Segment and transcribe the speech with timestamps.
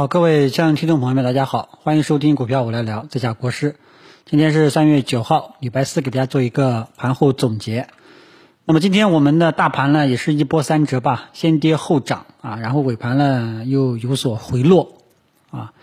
[0.00, 3.76] 好，各位亲爱的听众朋友们，大家好，欢迎收听股票我来聊，这下国师。
[4.24, 7.86] 今天是三月九号，礼拜四，给大家做一个盘后总结。
[8.64, 14.94] 那么今天我们的大盘呢，也是一波三折吧，先跌后涨啊，然后尾盘呢又有所回落
[15.50, 15.74] 啊。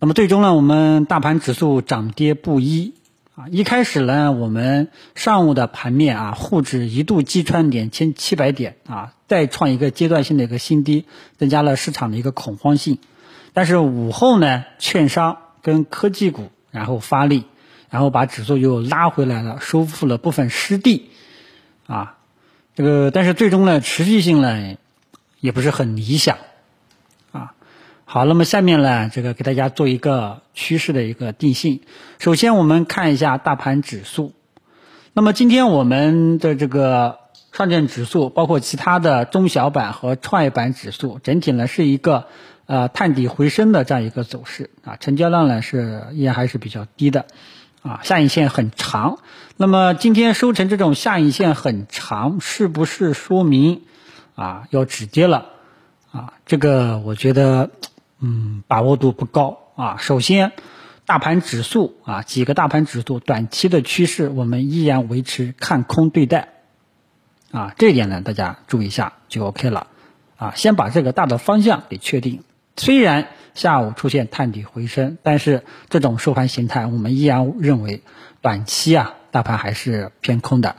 [0.00, 2.94] 那么最终呢，我们大盘指数涨跌不一
[3.36, 3.46] 啊。
[3.52, 11.04] 一开始呢，我们上午的盘面啊，沪指一度击穿两千七百点啊，再创一个阶段性的一个新低，
[11.38, 12.98] 增加了市场的一个恐慌性。
[13.52, 17.44] 但是午后呢，券商跟科技股然后发力。
[17.90, 21.10] 然后把指数又拉回来了，收复了部分失地，
[21.88, 22.18] 啊，
[22.76, 24.76] 这个但是最终呢，持续性呢
[25.40, 26.38] 也不是很理想，
[27.32, 27.54] 啊，
[28.04, 31.80] 好，那么下面呢，这个给大家做一个趋势的一个定性。
[32.20, 34.34] 首先我们看一下大盘指数，
[35.12, 37.18] 那么今天我们的这个
[37.50, 42.28] 上证指数，包括其他的中小板和创业板指数，整体呢是一个
[42.70, 47.26] 呃探底回升的这样一个走势，啊，成交量呢是依然还是比较低的。
[47.82, 49.18] 啊，下影线很长，
[49.56, 53.82] 那么今天收成这种下影线很长，是不是说明
[54.36, 55.46] 啊要止跌了？
[56.12, 57.70] 啊，这个我觉得
[58.20, 59.96] 嗯把握度不高啊。
[59.98, 60.52] 首先，
[61.06, 66.50] 大盘指数啊几个大盘指数短期的趋势我们依然维持看空对待，
[67.50, 69.88] 啊这一点呢大家注意一下就 OK 了。
[70.36, 72.42] 啊，先把这个大的方向给确定，
[72.80, 73.28] 虽然。
[73.52, 78.00] 下午出现探底回升，但是这种收盘形态，我们依然认为
[78.40, 80.76] 短期啊，大盘还是偏空的，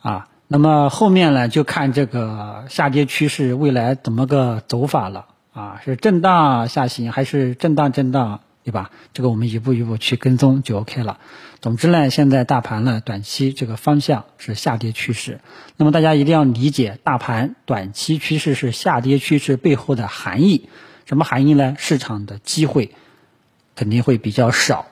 [0.00, 8.92] 啊，那么后面呢，就看这个下跌趋势未来怎么个走法了，啊，是震荡下行还是震荡震荡，对吧？
[9.12, 11.18] 这个我们一步一步去跟踪就 OK 了。
[11.60, 15.40] 总之呢，现在大盘呢，短期这个方向是下跌趋势，
[15.76, 20.68] 那么大家一定要理解大盘短期趋势是下跌趋势背后的含义。
[21.12, 21.76] 什么含义呢？
[21.78, 22.92] 市场的机会
[23.76, 24.86] 肯定会比较少，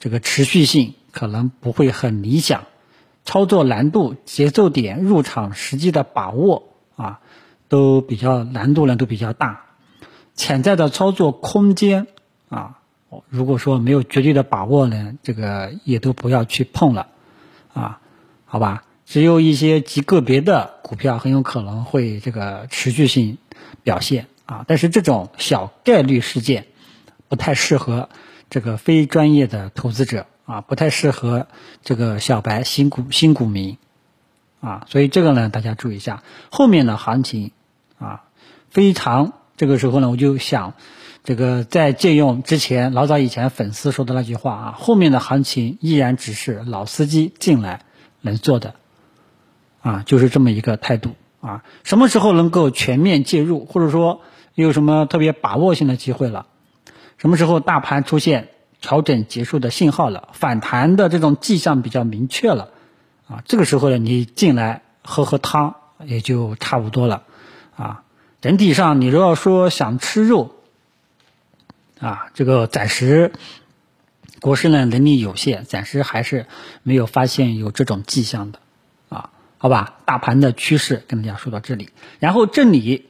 [0.00, 2.64] 这个持续性可能不会很理想，
[3.24, 6.64] 操作难度、节奏点、入场时机的把握
[6.96, 7.20] 啊，
[7.68, 9.66] 都比较难度呢都比较大，
[10.34, 12.08] 潜在的操作空间
[12.48, 12.80] 啊，
[13.28, 17.06] 如果说没有绝对的把握呢，这个也都不要去碰了
[17.72, 18.00] 啊，
[18.44, 18.82] 好吧？
[19.06, 23.38] 只有一些极个别的股票很有可能会这个持续性
[23.84, 24.26] 表现。
[24.46, 26.66] 啊，但是这种小概率事件
[27.28, 28.08] 不太适合
[28.50, 31.46] 这个非专业的投资者啊，不太适合
[31.82, 33.78] 这个小白新股新股民
[34.60, 36.22] 啊，所以这个呢，大家注意一下。
[36.50, 37.52] 后面的行情
[37.98, 38.24] 啊，
[38.70, 40.74] 非常这个时候呢，我就想
[41.22, 47.80] 这个再借用之前老早以前粉丝说的那句话啊，后面的行情依然只是老司机进来
[48.20, 48.74] 能做的
[49.80, 51.62] 啊，就是这么一个态度啊。
[51.84, 54.22] 什么时候能够全面介入，或者说？
[54.56, 56.46] 有什么特别把握性的机会了？
[57.18, 58.50] 什么时候大盘出现
[58.80, 60.28] 调整结束的信号了？
[60.32, 62.68] 反弹的这种迹象比较明确了，
[63.26, 65.74] 啊，这个时候呢，你进来喝喝汤
[66.04, 67.24] 也就差不多了，
[67.74, 68.04] 啊，
[68.40, 70.54] 整体上你如果说想吃肉，
[71.98, 73.32] 啊，这个暂时
[74.40, 76.46] 国师呢能力有限，暂时还是
[76.84, 78.60] 没有发现有这种迹象的，
[79.64, 81.88] 好吧，大盘的趋势跟大家说到这里，
[82.18, 83.06] 然后这里。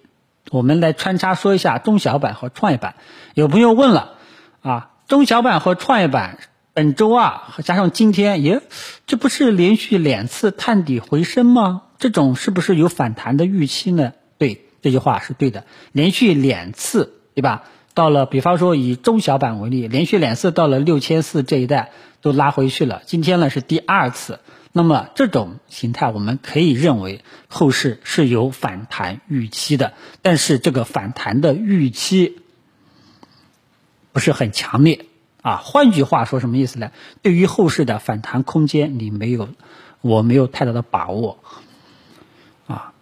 [0.53, 2.95] 我们来穿插说一下中小板和创业板。
[3.35, 4.19] 有朋友问了，
[4.63, 6.39] 啊，中小板和创业板
[6.73, 8.63] 本周啊，加上今天，耶，
[9.09, 11.83] 这不是连续两次探底回升吗？
[11.99, 14.13] 这种是不是有反弹的预期呢？
[14.39, 17.65] 对，这句话是对的，连续两次，对吧？
[17.95, 21.91] 到了，比方说以中小板为例，连续两次到了六千四这一带
[22.21, 23.03] 都拉回去了。
[23.07, 24.39] 今天呢是第二次。
[24.77, 32.39] 那么这种形态，我们可以认为后市是有反弹预期的，但是这个反弹的预期
[34.11, 35.07] 不是很强烈
[35.43, 35.59] 啊。
[35.59, 36.91] 换句话说，什么意思呢？
[37.23, 39.49] 对于后市的反弹空间，你没有，
[40.01, 41.39] 我没有太大的把握
[42.67, 42.93] 啊。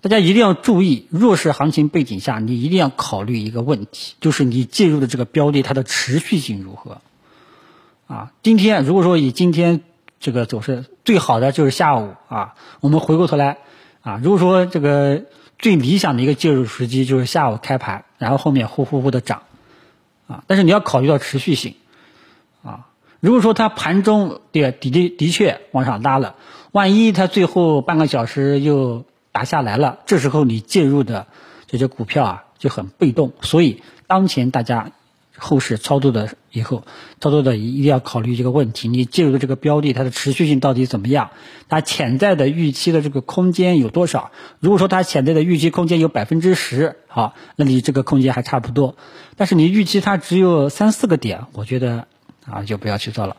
[0.00, 7.02] 大家一定要注意，弱势行情背景下，你一定要考虑一个问题，就是你介入的这个标的，它的持续性如何
[8.06, 8.32] 啊？
[8.42, 9.82] 今天如果说以今天。
[10.24, 13.58] 这个走势最好的就是下午啊，我们回过头来
[14.00, 15.24] 啊，如果说这个
[15.58, 19.42] 最理想的一个介入时机就是下午开盘，然后后面呼呼呼的涨
[20.26, 21.74] 啊，但是你要考虑到持续性
[22.62, 22.86] 啊，
[23.20, 26.36] 如果说它盘中的的的的确往上拉了，
[26.72, 31.26] 万一它最后半个小时又打下来了，这时候你介入的
[31.66, 34.92] 这些股票啊就很被动，所以当前大家
[35.36, 36.84] 后市操作的以后，
[37.20, 41.30] 操作的一定要考虑这个问题：你介入的这个标的，它的持续性到底怎么样？
[41.68, 44.30] 它潜在的预期的这个空间有多少？
[44.60, 48.96] 如果说它潜在的预期空间有百分之十，好，那你这个空间还差不多。
[49.36, 52.06] 但是你预期它只有三四个点，我觉得
[52.46, 53.36] 啊，就不要去做了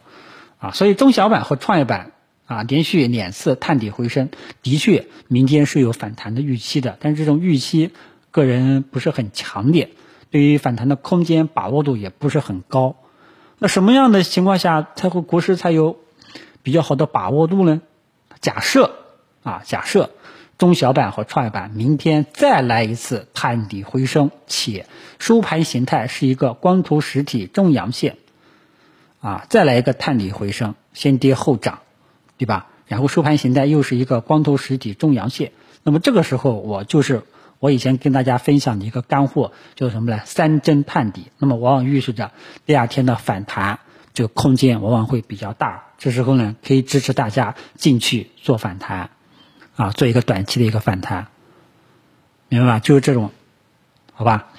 [0.58, 0.72] 啊。
[0.72, 2.12] 所以中小板和创业板
[2.46, 4.30] 啊，连续两次探底回升，
[4.62, 7.92] 的确明天是有反弹的预期的，但是这种预期
[8.32, 9.92] 个人不是很强烈。
[10.36, 12.98] 对于反弹的空间把握度也不是很高，
[13.58, 15.96] 那什么样的情况下才会股市才有
[16.62, 17.82] 比较好的把握度呢？
[18.42, 18.92] 假设
[19.44, 20.10] 啊，假设
[20.58, 24.88] 中小板和创业板明天再来一次探底回升，且
[25.20, 28.18] 收盘形态是一个光头实体中阳线，
[29.22, 31.80] 啊，再来一个探底回升，先跌后涨，
[32.38, 32.68] 对吧？
[32.88, 35.54] 然后收盘形态又是一个光头实体中阳线，
[35.84, 37.24] 那么这个时候我就是。
[37.66, 40.22] 我以前跟大家分享的一个干货叫什么呢？
[40.24, 42.32] 三针探底，那么往往预示着
[42.68, 43.80] 第二天的反弹，
[44.14, 45.86] 这个空间往往会比较大。
[45.98, 49.10] 这时候呢，可以支持大家进去做反弹，
[49.76, 51.26] 啊，做一个短期的一个反弹，
[52.50, 52.80] 明白吧？
[52.80, 53.32] 就是这种，
[54.14, 54.50] 好吧？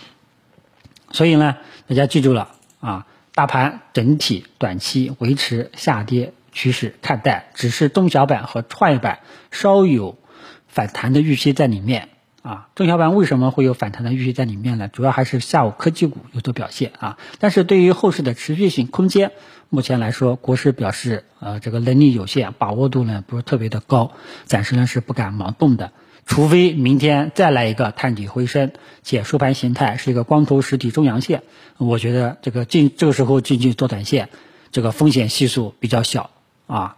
[1.13, 3.07] 所以呢，大家记住了啊，
[3.37, 9.21] 大盘整体短期维持下跌趋势看待，只是中小板和创业板
[9.53, 10.19] 稍有
[10.67, 12.09] 反弹的预期在里面。
[12.47, 14.87] 啊，中小板为什么会有反弹的预期在里面呢？
[14.87, 17.19] 主要还是下午科技股有所表现啊。
[17.41, 19.33] 但是对于后市的持续性空间，
[19.69, 24.13] 目前来说，国师表示，呃，这个能力有限，把握度呢不是特别的高，
[24.45, 25.91] 暂时呢是不敢盲动的。
[26.25, 28.71] 除非明天再来一个探底回升，
[29.03, 31.43] 且收盘形态是一个光头实体中阳线，
[31.79, 34.29] 我觉得这个进这个时候进去做短线，
[34.71, 36.31] 这个风险系数比较小
[36.69, 36.97] 啊，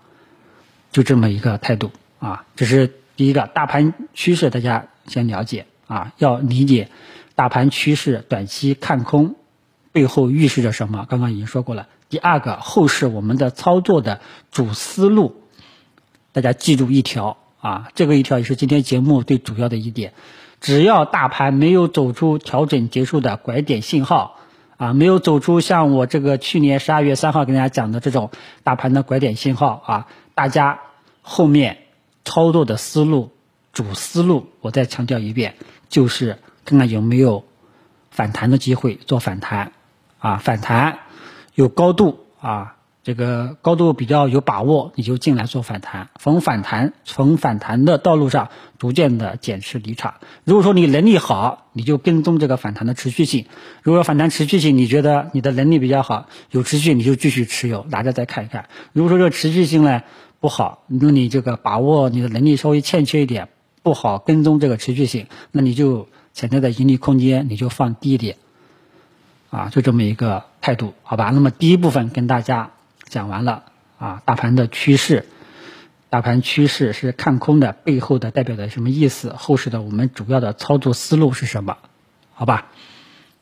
[0.93, 2.45] 就这么一个态度啊。
[2.55, 4.89] 这是第一个大盘趋势，大家。
[5.09, 6.91] 先了解啊，要理解
[7.35, 9.35] 大盘趋势短期看空
[9.91, 11.07] 背后预示着什么？
[11.09, 11.89] 刚刚已经说过了。
[12.09, 14.21] 第二个，后市我们的操作的
[14.51, 15.43] 主思路，
[16.33, 20.13] 大家记住一条啊，这个一条也是今天节目最主要的一点。
[20.61, 24.39] 只要大盘没有走出调整结束的拐点信号
[24.77, 28.31] 啊，没有走出像我这个去年十二月三号跟大家讲的这种
[28.63, 30.81] 大盘的拐点信号啊，大家
[31.23, 31.79] 后面
[32.25, 33.31] 操作的思路。
[33.79, 35.55] 主思路，我再强调一遍，
[35.89, 37.45] 就是看看有没有
[38.11, 39.71] 反弹的机会做反弹，
[40.19, 40.99] 啊，反弹
[41.55, 46.09] 有高度啊，这个高度比较有把握，你就进来做反弹。
[46.19, 48.49] 逢反弹，从反弹的道路上
[48.79, 50.15] 逐渐的减持离场。
[50.43, 53.45] 如果说你能力好，你就跟踪这个反弹的持续性；
[53.85, 58.69] 如果反弹持续性，你觉得你的能力比较好，有持续，你就继续持有，拿着再看一看。
[58.93, 60.03] 如果说这持续性呢
[60.41, 63.51] 不好，那你这个把握你的能力稍微欠缺一点。
[63.83, 68.37] 不好跟踪这个持续性，那你就潜在的盈利空间你就放低一点，
[69.51, 71.31] 啊，就这么一个态度，好吧？
[71.33, 72.71] 那么第一部分跟大家
[73.05, 73.65] 讲完了
[73.99, 75.25] 啊，大盘的趋势，
[76.11, 79.35] 大盘趋势是看空的，背后的代表的什么意思？
[79.37, 81.79] 后市的我们主要的操作思路是什么？
[82.35, 82.67] 好吧？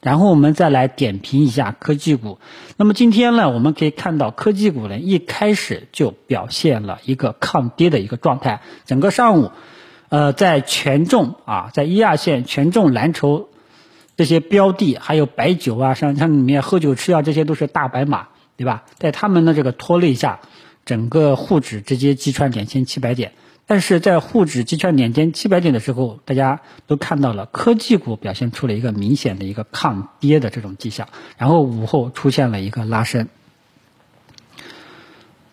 [0.00, 2.38] 然后我们再来点评一下科技股。
[2.76, 9.50] 那么今天呢，我们可以看到科技股呢一开始就表现了一个抗跌的一个状态，整个上午。
[10.08, 13.48] 呃，在权重啊，在一二线权重蓝筹
[14.16, 18.84] 这些标的，还有白酒啊，像像里面喝酒吃药，这些都是大白马，对吧？
[18.98, 20.40] 在他们的这个拖累下，
[20.84, 23.32] 整个沪指直接击穿两千七百点。
[23.66, 33.26] 但是在沪指击穿两千七百点的时候，大家都看到了科技股表现出了一个明显的一个抗跌的这种迹象，然后午后出现了一个拉升，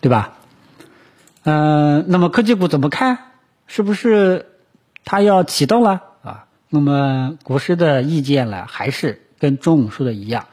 [0.00, 0.38] 对吧？
[1.42, 3.18] 嗯，那么科技股怎么看？
[3.66, 4.46] 是不是
[5.04, 6.46] 它要启动了啊？
[6.68, 10.46] 那么国师的意见呢，还是跟中午说的一样。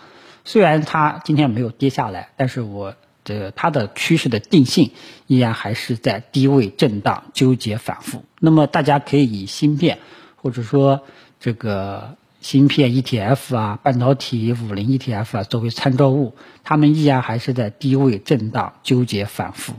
[0.43, 4.91] 虽然它今天没有跌下来，但是我这它的趋势的定性
[5.27, 8.23] 依然还是在低位震荡纠结反复。
[8.39, 9.99] 那么大家可以以芯片
[10.35, 11.01] 或者说
[11.39, 19.73] 这个芯片 ETF 啊、半导体五零 ETF 啊作为参照物，它们依然还是在低位震荡纠结反复。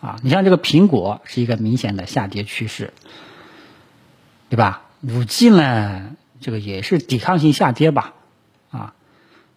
[0.00, 2.92] 啊，你像这个苹果是一个明显的下跌趋势，
[4.50, 4.82] 对吧？
[5.00, 8.12] 五 G 呢，这个也是抵抗性下跌吧？
[8.70, 8.92] 啊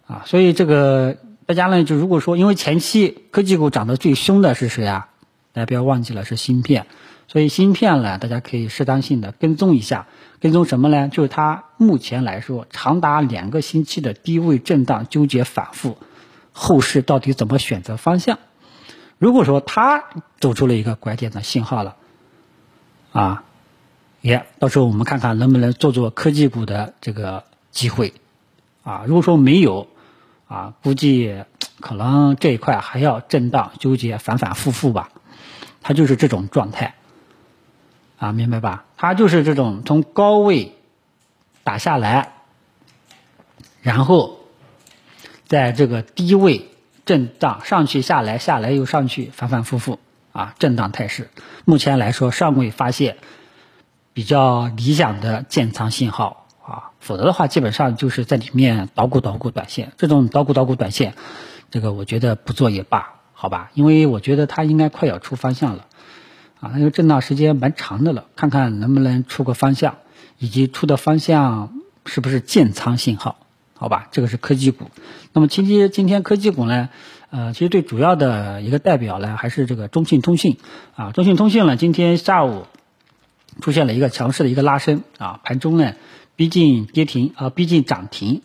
[0.06, 5.08] 啊，所以这个大家呢，就如果说因为前期科技股涨得最凶的是谁啊？
[5.52, 6.86] 大家不要忘记了是芯片，
[7.28, 10.06] 所以芯片呢，大家可以适当性的跟踪一下，
[10.40, 11.08] 跟踪什么呢？
[11.08, 15.98] 就是它目前来说长达两个星期的低位震荡纠结反复，
[16.52, 18.38] 后市到底怎么选择方向？
[19.18, 20.04] 如果说它
[20.40, 21.96] 走出了一个拐点的信号了，
[23.12, 23.44] 啊，
[24.24, 28.14] 也到时候我们看看能不能做做科技股的这个机会，
[28.82, 29.88] 啊，如果说没有，
[30.48, 30.54] 啊。
[30.54, 31.42] 啊，估计
[31.80, 35.10] 可能这一块还要震荡纠结，反反复复吧。
[35.82, 36.94] 它就是这种状态，
[38.18, 38.84] 啊，明白吧？
[38.96, 40.76] 它就是这种从高位
[41.64, 42.34] 打下来，
[43.82, 44.38] 然后
[45.48, 46.68] 在这个低位
[47.04, 49.98] 震荡上去下来，下来又上去，反反复复
[50.32, 51.30] 啊，震荡态势。
[51.64, 53.16] 目前来说，尚未发现
[54.14, 56.40] 比较理想的建仓信号。
[56.66, 59.92] 啊，否则的话，基本上就是在里面捣鼓捣鼓短线。
[59.98, 61.12] 这种捣鼓捣鼓短线，
[61.70, 63.70] 这个我觉得不做也罢，好吧？
[63.74, 65.84] 因为我觉得它应该快要出方向了，
[66.60, 69.96] 啊，那个震荡时间蛮长的了，看看能不能出个方向，
[70.38, 71.74] 以及出的方向
[72.06, 73.36] 是不是建仓信号，
[73.76, 74.08] 好吧？
[74.10, 74.86] 这个是科技股。
[75.34, 76.88] 那么今天今天科技股呢，
[77.28, 80.56] 呃，其实最主要的一个代表呢，还是这个中信通信
[80.96, 81.12] 啊。
[81.12, 82.64] 中信通讯呢，今天下午
[83.60, 85.94] 出现了一个强势的一个拉升啊，盘中呢。
[86.36, 88.42] 逼近跌停啊，逼近涨停，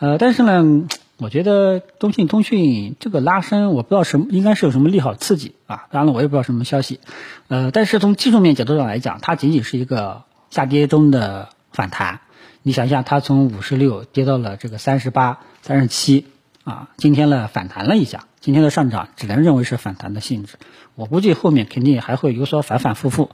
[0.00, 0.88] 呃，但是呢，
[1.18, 5.86] 我觉得中信通讯这个拉升，我不知道什么，应该是有什么利好刺激啊。
[5.92, 6.98] 当然了，我也不知道什么消息，
[7.46, 12.22] 呃，但是从技术面角度上来讲，它仅仅是一个下跌中的反弹。
[12.64, 16.26] 你想一下，它从五十六跌到了这个三十八、三十七
[16.64, 20.56] 啊，今天呢反弹了一下，今天的上涨只能认为是反弹的性质。
[20.96, 23.30] 我估计后面肯定还会有所反反复复。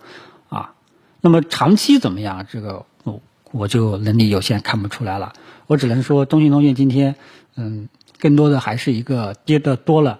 [1.24, 2.46] 那么长期怎么样？
[2.52, 2.84] 这个。
[3.04, 5.32] 我我就能力有限，看不出来了。
[5.68, 7.14] 我只能说，中信通讯今天，
[7.54, 7.88] 嗯，
[8.18, 10.18] 更多的还是一个跌的多了，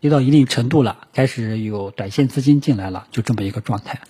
[0.00, 4.00] 跌到一定程度了，开始有短线资金进来了，就这么一个状态，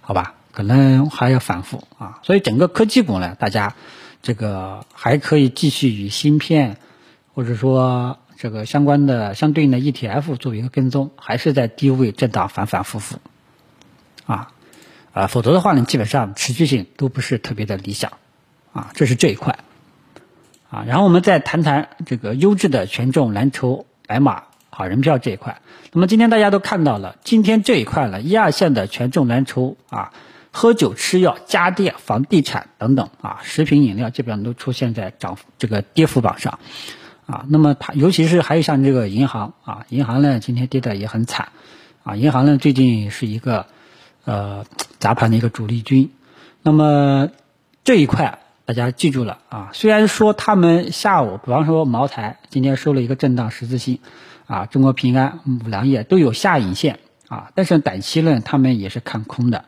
[0.00, 0.34] 好吧？
[0.52, 2.18] 可能还要反复啊。
[2.24, 3.74] 所以整个科技股呢，大家
[4.22, 6.78] 这个还可以继续与芯片，
[7.32, 13.18] 或者说这个相关的相对应的 ETF 作为一个跟踪，还是在低位震荡反反复复，
[14.26, 14.50] 啊。
[15.18, 18.12] 啊，否则的话呢，基本上持续性都不是特别的理想，
[18.72, 19.58] 啊，这是这一块，
[20.70, 25.60] 啊，然后我们再谈谈这个优质的权重蓝筹白马好人票这一块。
[25.92, 30.12] 那么今天大家都看到了，今天这一块呢，一二线的权重蓝筹啊，
[30.52, 36.60] 喝酒吃药、家电、房地产等等啊，食品饮料基本上都出现在涨这个跌幅榜上，
[37.26, 41.48] 啊，那么它尤其是还有像这个银行啊，银行呢今天跌的也很惨，
[42.04, 43.66] 啊，银行呢最近是一个。
[44.28, 44.66] 呃，
[44.98, 46.10] 砸盘的一个主力军，
[46.62, 47.30] 那么
[47.82, 49.70] 这一块大家记住了啊。
[49.72, 54.00] 虽然说他们下午，比方说茅台今天收了一个震荡十字星，
[54.46, 59.64] 啊，中国平安、五粮液都有下影线啊，但是短期呢，他们也是看空的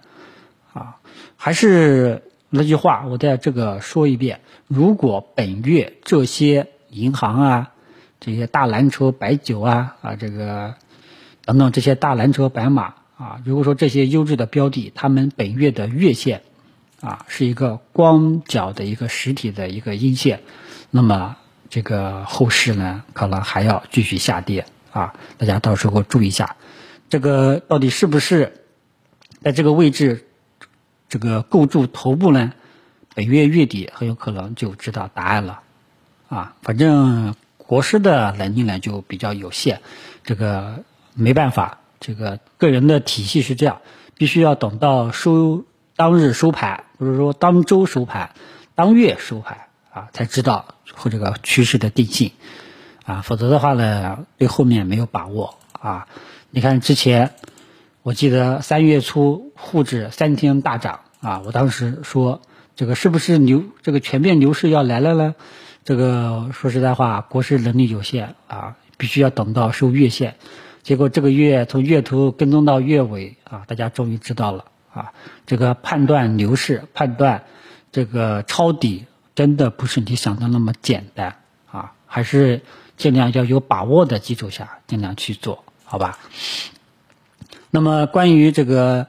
[0.75, 0.99] 啊。
[1.37, 7.71] 还是那句话，我在这个说一遍：如果本月这些银行啊、
[8.21, 10.75] 这些大蓝筹白酒啊啊这个
[11.47, 13.00] 等等这些大蓝筹白马。
[13.21, 16.41] 啊，如果说这些优质的标的，他们本月的月线，
[17.03, 20.41] 啊，是一个光脚的一个实体的一个阴线，
[20.91, 21.37] 那么
[21.69, 26.57] 这个后市呢，可能还要继续下跌啊，大家到时候注意一下，
[27.11, 28.65] 这个到底是不是
[29.43, 30.25] 在这个位置，
[31.11, 32.55] 这个构筑头部呢？
[33.15, 35.61] 本月月底很有可能就知道答案了，
[36.31, 39.81] 啊，反正国师的能力呢就比较有限，
[40.25, 41.80] 这个没办法。
[42.01, 43.83] 这个个人的体系是这样，
[44.17, 45.65] 必须要等到收
[45.97, 48.31] 当日收盘，不是说当周收盘，
[48.75, 52.33] 当月收盘啊，才知道或这个趋势的定性
[53.05, 56.09] 啊，否则的话呢，对后面没有把握啊。
[56.51, 57.35] 你看之前，
[58.03, 62.41] 我记得三月初沪指三天大涨啊，我当时说
[62.77, 65.35] 这个是不是牛这个全面牛市要来了呢？
[65.85, 70.37] 这个说实在话，国师能力有限啊，必须要等到收月线。
[70.83, 75.13] 结果这个月从月头跟踪到月尾啊，大家终于知道了啊，
[75.47, 77.45] 这个判断牛市、判断
[77.93, 81.37] 这个抄底，真的不是你想的那么简单
[81.71, 82.63] 啊，还是
[82.97, 86.19] 尽量要有把握的基础下尽量去做好吧。
[87.71, 89.07] 那么关于这个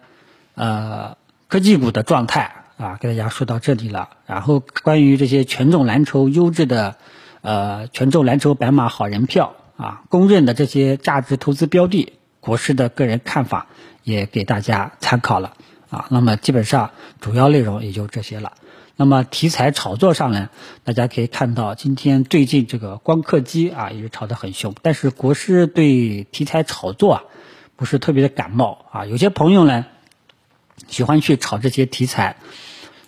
[0.55, 4.09] 呃科技股的状态啊，给大家说到这里了。
[4.27, 6.97] 然后关于这些权重蓝筹、优质的
[7.41, 9.55] 呃权重蓝筹、白马好人票。
[9.77, 13.67] 啊，公认的这些价值投资标的，国师的个人看法
[14.03, 15.53] 也给大家参考了
[15.89, 16.05] 啊。
[16.09, 18.53] 那么基本上主要内容也就这些了。
[18.97, 20.49] 那么题材炒作上呢，
[20.83, 27.23] 大家可以看到今天最近这个光刻机啊也是炒得很凶，但是国师对题材炒作啊
[27.75, 29.05] 不是特别的感冒啊。
[29.07, 29.87] 有些朋友呢
[30.87, 32.35] 喜欢去炒这些题材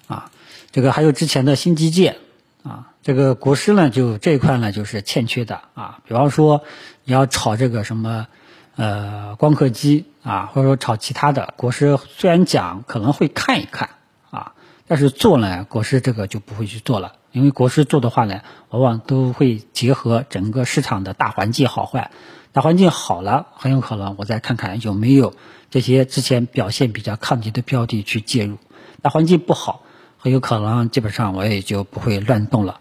[0.08, 0.32] 啊，
[0.72, 2.18] 这个还有之前的新基建
[2.64, 2.90] 啊。
[3.02, 6.00] 这个国师呢，就这一块呢，就是欠缺的啊。
[6.08, 6.64] 比方说，
[7.04, 8.28] 你要炒这个什么，
[8.76, 13.90] 呃，光刻机啊，或者说炒其他的，国师虽然讲可能会看一看
[14.32, 14.54] 啊，
[14.88, 22.12] 但是做呢，国师这个就不会去做了因为国师做的话呢，往往都会结合整个市场的大环境好坏，
[22.52, 25.34] 大环境好了，很有可能我再看看有没有
[25.72, 28.58] 这些之前表现比较抗跌的标的去介入；
[29.02, 29.82] 大环境不好，
[30.24, 32.80] 很有可能基本上我也就不会乱动了。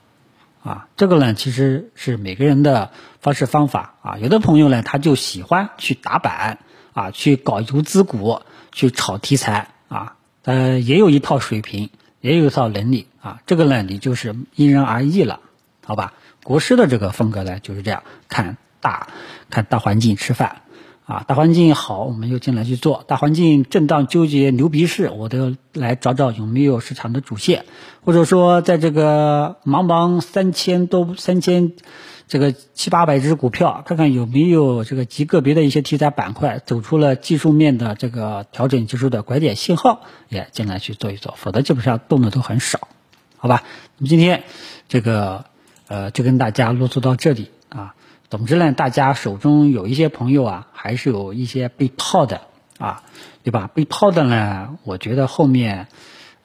[0.62, 6.60] 啊，这个呢其实是每个人的方式方法啊，有的朋友呢他就喜欢去打板
[6.92, 11.90] 啊，去搞游资股，去炒题材啊，呃，也有一套水平。
[12.20, 15.40] 也有一套能力啊，这个呢，你就是因人而异了，
[15.84, 16.12] 好吧？
[16.44, 19.08] 国师的这个风格呢就是这样，看大，
[19.50, 20.61] 看大环境吃饭，
[21.04, 27.64] 啊，大环境好，我们就进来去做；大环境震荡纠结牛鼻市，我都来找找有没有市场的主线，
[28.04, 31.72] 或者说在这个茫茫三千多三千。
[32.28, 42.88] 这个七八百只股票，看看有没有这个极个别的一些题材板块走出了技术面的这个调整技术的拐点信号，也进来去做一做，否则基本上动的都很少，
[43.36, 43.64] 好吧？
[43.98, 44.44] 那么今天
[44.88, 45.44] 这个
[45.88, 47.50] 呃就跟大家啰嗦到这里。
[48.32, 52.40] 总之呢，大家手中有一些朋友啊，还是有一些被套的
[52.78, 53.02] 啊，
[53.42, 53.68] 对吧？
[53.74, 55.86] 被套的呢，我觉得后面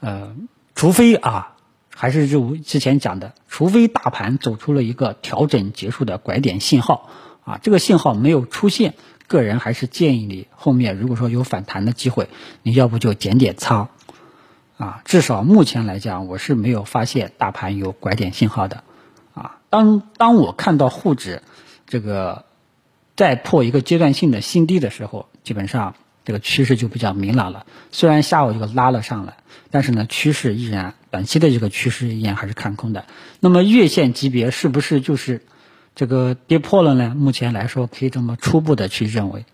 [0.01, 0.35] 呃，
[0.75, 1.53] 除非啊。
[1.89, 7.09] 还是就之前讲的，除非大盘走出了一个调整结束的拐点信号，
[7.45, 8.93] 啊，这个信号没有出现，
[9.27, 12.27] 个人还是建议你后面如果说有反弹的机会，
[12.63, 13.87] 你要不就减点仓，
[14.77, 18.83] 啊，至少目前来讲，我是没有发现大盘有拐点信号的，
[19.33, 21.41] 啊，当当我看到沪指
[21.87, 22.45] 这个
[23.15, 25.95] 再破一个阶段性的新低的时候，基本上。
[26.25, 27.65] 这个趋势就比较明朗了。
[27.93, 29.37] 虽然下午这个拉了上来，
[29.71, 33.05] 但是呢，趋势依然短期的这个趋势依然还是看空的。
[33.39, 35.41] 那么月线级别是不是就是
[35.95, 37.15] 这个跌破了呢？
[37.15, 39.45] 目前来说，可以这么初步的去认为。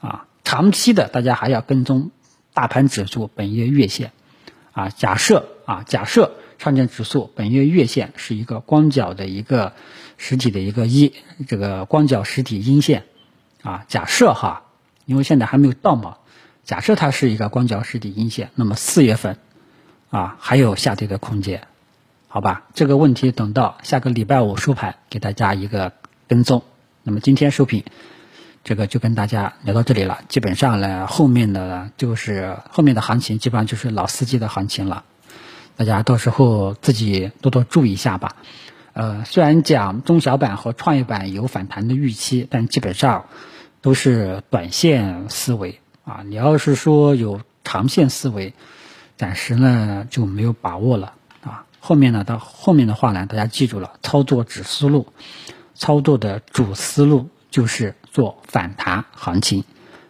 [0.00, 2.10] 啊，长期的大家还要跟踪
[2.52, 4.10] 大盘指数本月月线。
[4.72, 9.72] 啊，假设啊，假设上证指数本月月线是一个光脚的一个
[10.16, 11.12] 实体的一个一
[11.46, 13.04] 这个光脚实体阴线。
[13.62, 14.62] 啊，假设哈。
[15.08, 16.16] 因为现在还没有到嘛，
[16.64, 19.38] 假设它是一个光脚实体阴线，那么四月份
[20.10, 21.68] 啊还有下跌的空间，
[22.26, 22.64] 好吧？
[22.74, 25.92] 这个问题等到下个礼拜五收盘给大家一个
[26.26, 26.64] 跟踪。
[27.04, 27.84] 那么今天收评，
[28.64, 30.22] 这个就跟大家聊到这里了。
[30.28, 35.04] 基本上呢，后面的就是后面的行情基本上就是老司机的行情了，
[35.76, 38.36] 大家到时候自己多多注意一下吧。
[38.92, 43.26] 呃，虽然讲中小板和创业板有反弹的预期，但基本上。
[43.82, 46.24] 都是短线思维啊！
[46.26, 48.52] 你要是说有长线思维，
[49.16, 51.12] 暂时呢就没有把握了
[51.44, 51.66] 啊。
[51.78, 55.06] 后面呢，到后面的话呢，大家记住了，操作指思路，
[55.76, 59.62] 操作的主思路就是做反弹行情，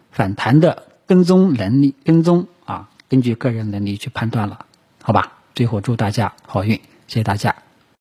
[0.09, 4.65] 反弹的跟踪能力，跟踪啊，根据个人能力去判断了，
[5.03, 5.36] 好吧？
[5.57, 6.75] 最后祝大家好运，
[7.07, 7.66] 谢谢大家。